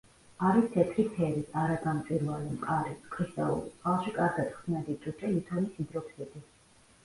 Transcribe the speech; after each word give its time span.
არის 0.51 0.69
თეთრი 0.75 1.03
ფერის, 1.17 1.51
არაგამჭვირვალე, 1.63 2.49
მყარი, 2.55 2.97
კრისტალური, 3.17 3.69
წყალში 3.77 4.17
კარგად 4.19 4.53
ხსნადი 4.59 4.99
ტუტე 5.07 5.33
ლითონის 5.39 5.81
ჰიდროქსიდი. 5.81 6.47